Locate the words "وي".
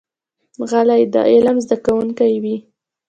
2.43-2.55